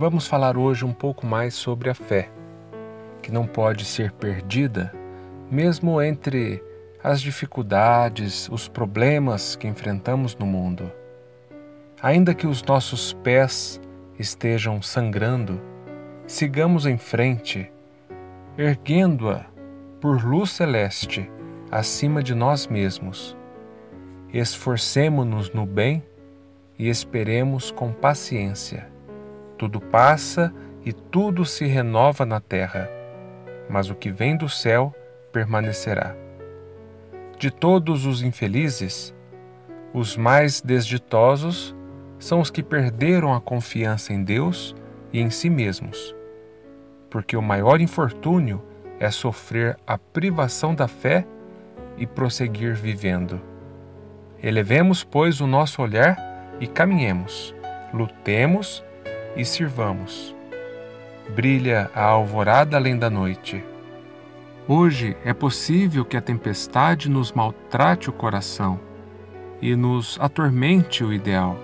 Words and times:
Vamos 0.00 0.26
falar 0.26 0.56
hoje 0.56 0.82
um 0.82 0.94
pouco 0.94 1.26
mais 1.26 1.52
sobre 1.52 1.90
a 1.90 1.94
fé, 1.94 2.30
que 3.20 3.30
não 3.30 3.46
pode 3.46 3.84
ser 3.84 4.10
perdida, 4.12 4.90
mesmo 5.50 6.00
entre 6.00 6.64
as 7.04 7.20
dificuldades, 7.20 8.48
os 8.48 8.66
problemas 8.66 9.56
que 9.56 9.68
enfrentamos 9.68 10.34
no 10.34 10.46
mundo. 10.46 10.90
Ainda 12.00 12.34
que 12.34 12.46
os 12.46 12.62
nossos 12.62 13.12
pés 13.12 13.78
estejam 14.18 14.80
sangrando, 14.80 15.60
sigamos 16.26 16.86
em 16.86 16.96
frente, 16.96 17.70
erguendo-a 18.56 19.44
por 20.00 20.24
luz 20.24 20.52
celeste 20.52 21.30
acima 21.70 22.22
de 22.22 22.34
nós 22.34 22.66
mesmos. 22.66 23.36
Esforcemo-nos 24.32 25.52
no 25.52 25.66
bem 25.66 26.02
e 26.78 26.88
esperemos 26.88 27.70
com 27.70 27.92
paciência 27.92 28.88
tudo 29.60 29.78
passa 29.78 30.50
e 30.82 30.90
tudo 30.90 31.44
se 31.44 31.66
renova 31.66 32.24
na 32.24 32.40
terra, 32.40 32.90
mas 33.68 33.90
o 33.90 33.94
que 33.94 34.10
vem 34.10 34.34
do 34.34 34.48
céu 34.48 34.94
permanecerá. 35.30 36.16
De 37.38 37.50
todos 37.50 38.06
os 38.06 38.22
infelizes, 38.22 39.14
os 39.92 40.16
mais 40.16 40.62
desditosos 40.62 41.76
são 42.18 42.40
os 42.40 42.50
que 42.50 42.62
perderam 42.62 43.34
a 43.34 43.40
confiança 43.40 44.14
em 44.14 44.24
Deus 44.24 44.74
e 45.12 45.20
em 45.20 45.28
si 45.28 45.50
mesmos, 45.50 46.16
porque 47.10 47.36
o 47.36 47.42
maior 47.42 47.82
infortúnio 47.82 48.62
é 48.98 49.10
sofrer 49.10 49.76
a 49.86 49.98
privação 49.98 50.74
da 50.74 50.88
fé 50.88 51.26
e 51.98 52.06
prosseguir 52.06 52.74
vivendo. 52.74 53.38
Elevemos, 54.42 55.04
pois, 55.04 55.38
o 55.38 55.46
nosso 55.46 55.82
olhar 55.82 56.16
e 56.58 56.66
caminhemos, 56.66 57.54
lutemos 57.92 58.82
e 59.36 59.44
sirvamos. 59.44 60.34
Brilha 61.34 61.90
a 61.94 62.04
alvorada 62.04 62.76
além 62.76 62.98
da 62.98 63.08
noite. 63.08 63.64
Hoje 64.66 65.16
é 65.24 65.32
possível 65.32 66.04
que 66.04 66.16
a 66.16 66.20
tempestade 66.20 67.08
nos 67.08 67.32
maltrate 67.32 68.08
o 68.10 68.12
coração 68.12 68.78
e 69.60 69.74
nos 69.74 70.16
atormente 70.20 71.04
o 71.04 71.12
ideal, 71.12 71.56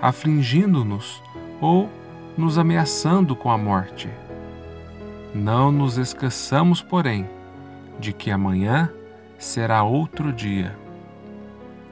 afligindo-nos 0.00 1.22
ou 1.60 1.88
nos 2.36 2.58
ameaçando 2.58 3.36
com 3.36 3.50
a 3.50 3.58
morte. 3.58 4.08
Não 5.34 5.70
nos 5.72 5.96
esqueçamos, 5.98 6.82
porém, 6.82 7.28
de 7.98 8.12
que 8.12 8.30
amanhã 8.30 8.90
será 9.38 9.82
outro 9.82 10.32
dia. 10.32 10.76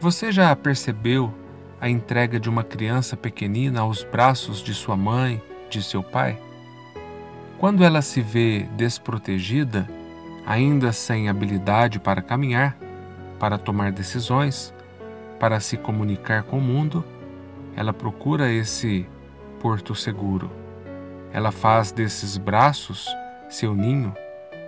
Você 0.00 0.30
já 0.30 0.54
percebeu 0.54 1.32
a 1.86 1.88
entrega 1.88 2.40
de 2.40 2.50
uma 2.50 2.64
criança 2.64 3.16
pequenina 3.16 3.80
aos 3.80 4.02
braços 4.02 4.58
de 4.58 4.74
sua 4.74 4.96
mãe, 4.96 5.40
de 5.70 5.80
seu 5.80 6.02
pai? 6.02 6.36
Quando 7.58 7.84
ela 7.84 8.02
se 8.02 8.20
vê 8.20 8.66
desprotegida, 8.76 9.88
ainda 10.44 10.92
sem 10.92 11.28
habilidade 11.28 12.00
para 12.00 12.20
caminhar, 12.20 12.76
para 13.38 13.56
tomar 13.56 13.92
decisões, 13.92 14.74
para 15.38 15.60
se 15.60 15.76
comunicar 15.76 16.42
com 16.42 16.58
o 16.58 16.60
mundo, 16.60 17.04
ela 17.76 17.92
procura 17.92 18.50
esse 18.50 19.06
porto 19.60 19.94
seguro. 19.94 20.50
Ela 21.32 21.52
faz 21.52 21.92
desses 21.92 22.36
braços 22.36 23.08
seu 23.48 23.76
ninho 23.76 24.12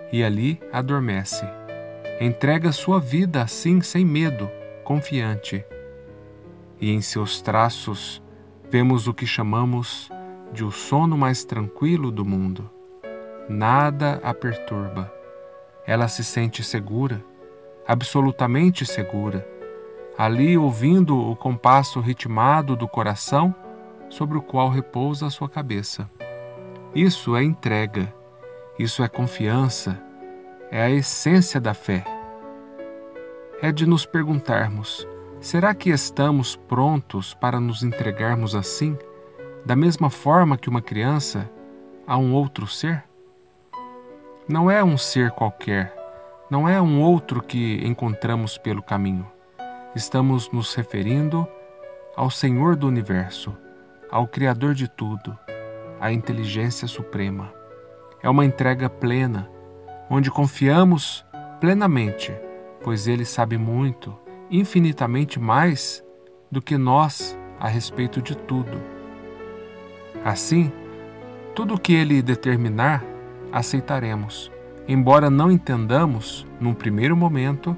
e 0.09 0.23
ali 0.23 0.57
adormece. 0.71 1.45
Entrega 2.21 2.71
sua 2.71 2.97
vida 2.97 3.41
assim 3.41 3.81
sem 3.81 4.05
medo, 4.05 4.49
confiante 4.85 5.65
e 6.79 6.91
em 6.91 7.01
seus 7.01 7.41
traços 7.41 8.21
vemos 8.69 9.07
o 9.07 9.13
que 9.13 9.25
chamamos 9.25 10.09
de 10.51 10.63
o 10.63 10.71
sono 10.71 11.17
mais 11.17 11.43
tranquilo 11.43 12.11
do 12.11 12.25
mundo. 12.25 12.69
Nada 13.47 14.19
a 14.23 14.33
perturba. 14.33 15.11
Ela 15.85 16.07
se 16.07 16.23
sente 16.23 16.63
segura, 16.63 17.23
absolutamente 17.87 18.85
segura, 18.85 19.47
ali 20.17 20.57
ouvindo 20.57 21.17
o 21.17 21.35
compasso 21.35 21.99
ritmado 21.99 22.75
do 22.75 22.87
coração 22.87 23.53
sobre 24.09 24.37
o 24.37 24.41
qual 24.41 24.69
repousa 24.69 25.27
a 25.27 25.29
sua 25.29 25.49
cabeça. 25.49 26.09
Isso 26.93 27.35
é 27.35 27.43
entrega, 27.43 28.13
isso 28.77 29.03
é 29.03 29.07
confiança, 29.07 30.01
é 30.71 30.81
a 30.81 30.89
essência 30.89 31.59
da 31.59 31.73
fé. 31.73 32.03
É 33.61 33.71
de 33.71 33.85
nos 33.85 34.05
perguntarmos: 34.05 35.07
Será 35.41 35.73
que 35.73 35.89
estamos 35.89 36.57
prontos 36.57 37.33
para 37.33 37.61
nos 37.61 37.81
entregarmos 37.81 38.55
assim, 38.55 38.97
da 39.65 39.73
mesma 39.73 40.09
forma 40.09 40.57
que 40.57 40.67
uma 40.67 40.81
criança, 40.81 41.49
a 42.05 42.17
um 42.17 42.33
outro 42.33 42.67
ser? 42.67 43.05
Não 44.49 44.69
é 44.69 44.83
um 44.83 44.97
ser 44.97 45.31
qualquer, 45.31 45.95
não 46.51 46.67
é 46.67 46.81
um 46.81 47.01
outro 47.01 47.41
que 47.41 47.79
encontramos 47.85 48.57
pelo 48.57 48.83
caminho. 48.83 49.25
Estamos 49.95 50.51
nos 50.51 50.75
referindo 50.75 51.47
ao 52.17 52.29
Senhor 52.29 52.75
do 52.75 52.85
universo, 52.85 53.55
ao 54.11 54.27
Criador 54.27 54.73
de 54.73 54.89
tudo, 54.89 55.37
à 56.01 56.11
inteligência 56.11 56.85
suprema. 56.85 57.49
É 58.21 58.29
uma 58.29 58.43
entrega 58.43 58.89
plena, 58.89 59.49
onde 60.09 60.29
confiamos 60.29 61.25
plenamente, 61.61 62.33
pois 62.83 63.07
Ele 63.07 63.23
sabe 63.23 63.57
muito 63.57 64.19
infinitamente 64.49 65.39
mais 65.39 66.03
do 66.51 66.61
que 66.61 66.77
nós 66.77 67.37
a 67.59 67.67
respeito 67.67 68.21
de 68.21 68.35
tudo. 68.35 68.81
Assim, 70.23 70.71
tudo 71.55 71.75
o 71.75 71.79
que 71.79 71.93
ele 71.93 72.21
determinar, 72.21 73.03
aceitaremos, 73.51 74.51
embora 74.87 75.29
não 75.29 75.51
entendamos 75.51 76.47
num 76.59 76.73
primeiro 76.73 77.15
momento 77.15 77.77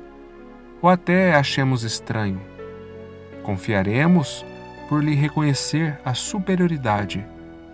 ou 0.81 0.90
até 0.90 1.36
achemos 1.36 1.84
estranho. 1.84 2.42
Confiaremos 3.44 4.46
por 4.88 5.04
lhe 5.04 5.16
reconhecer 5.16 6.00
a 6.04 6.14
superioridade, 6.14 7.26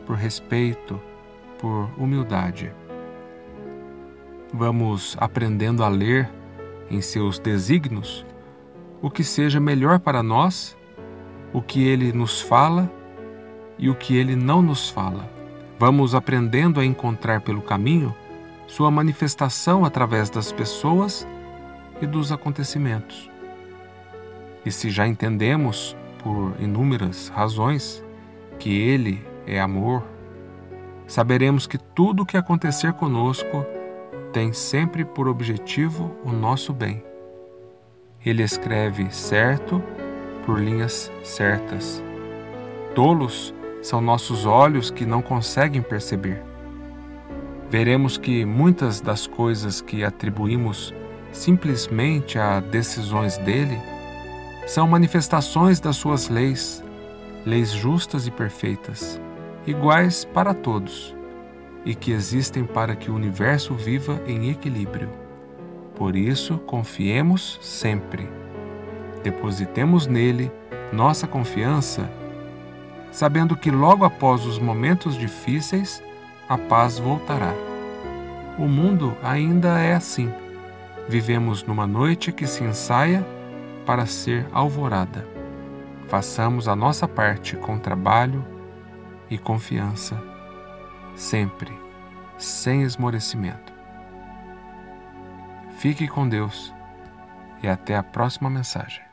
por 0.06 0.16
respeito, 0.16 1.02
por 1.60 1.90
humildade. 1.98 2.72
Vamos 4.54 5.18
aprendendo 5.20 5.84
a 5.84 5.90
ler 5.90 6.30
em 6.90 7.02
seus 7.02 7.38
desígnios 7.40 8.26
o 9.02 9.10
que 9.10 9.24
seja 9.24 9.60
melhor 9.60 10.00
para 10.00 10.24
nós, 10.24 10.78
o 11.54 11.62
que 11.62 11.88
ele 11.88 12.12
nos 12.12 12.42
fala 12.42 12.92
e 13.78 13.90
o 13.90 13.96
que 13.96 14.16
ele 14.16 14.36
não 14.36 14.62
nos 14.62 14.90
fala. 14.90 15.30
Vamos 15.80 16.16
aprendendo 16.16 16.80
a 16.80 16.86
encontrar 16.86 17.42
pelo 17.42 17.62
caminho 17.62 18.16
sua 18.68 18.92
manifestação 18.92 19.86
através 19.86 20.30
das 20.30 20.52
pessoas 20.52 21.28
e 22.02 22.06
dos 22.06 22.32
acontecimentos. 22.32 23.30
E 24.66 24.72
se 24.72 24.90
já 24.90 25.08
entendemos, 25.08 25.96
por 26.20 26.54
inúmeras 26.60 27.30
razões, 27.30 28.04
que 28.60 28.70
Ele 28.70 29.26
é 29.46 29.60
amor, 29.60 30.04
saberemos 31.08 31.66
que 31.66 31.78
tudo 31.78 32.24
o 32.24 32.26
que 32.26 32.36
acontecer 32.36 32.92
conosco 32.94 33.66
tem 34.34 34.52
sempre 34.52 35.06
por 35.06 35.28
objetivo 35.28 36.14
o 36.26 36.32
nosso 36.32 36.74
bem. 36.74 37.02
Ele 38.26 38.44
escreve 38.44 39.10
certo 39.12 39.82
por 40.46 40.60
linhas 40.60 41.12
certas. 41.24 42.04
Tolos 42.96 43.54
são 43.82 44.02
nossos 44.02 44.46
olhos 44.46 44.90
que 44.90 45.06
não 45.06 45.22
conseguem 45.22 45.82
perceber. 45.82 46.42
Veremos 47.70 48.18
que 48.18 48.46
muitas 48.46 49.02
das 49.02 49.28
coisas 49.28 49.82
que 49.82 50.04
atribuímos 50.04 50.94
simplesmente 51.32 52.40
a 52.40 52.60
decisões 52.60 53.38
dele 53.38 53.78
são 54.66 54.88
manifestações 54.88 55.80
das 55.80 55.98
suas 55.98 56.30
leis, 56.30 56.84
leis 57.46 57.72
justas 57.72 58.28
e 58.28 58.32
perfeitas, 58.32 59.20
iguais 59.66 60.26
para 60.26 60.54
todos, 60.54 61.16
e 61.86 61.94
que 61.94 62.12
existem 62.12 62.66
para 62.66 62.96
que 62.96 63.12
o 63.12 63.16
universo 63.16 63.74
viva 63.74 64.22
em 64.26 64.50
equilíbrio. 64.50 65.27
Por 65.98 66.16
isso, 66.16 66.60
confiemos 66.60 67.58
sempre. 67.60 68.30
Depositemos 69.24 70.06
nele 70.06 70.52
nossa 70.94 71.26
confiança, 71.26 72.08
sabendo 73.12 73.58
que 73.58 73.72
logo 73.72 74.06
após 74.06 74.46
os 74.46 74.60
momentos 74.60 75.18
difíceis, 75.18 76.04
a 76.48 76.56
paz 76.56 77.00
voltará. 77.00 77.52
O 78.60 78.68
mundo 78.68 79.18
ainda 79.24 79.80
é 79.80 79.96
assim. 79.96 80.32
Vivemos 81.10 81.64
numa 81.64 81.88
noite 81.88 82.32
que 82.32 82.46
se 82.46 82.64
ensaia 82.64 83.26
para 83.84 84.06
ser 84.06 84.46
alvorada. 84.52 85.28
Façamos 86.08 86.68
a 86.68 86.76
nossa 86.76 87.08
parte 87.08 87.56
com 87.56 87.80
trabalho 87.80 88.46
e 89.32 89.38
confiança, 89.38 90.22
sempre, 91.16 91.72
sem 92.38 92.84
esmorecimento. 92.84 93.77
Fique 95.78 96.08
com 96.08 96.28
Deus 96.28 96.74
e 97.62 97.68
até 97.68 97.96
a 97.96 98.02
próxima 98.02 98.50
mensagem. 98.50 99.07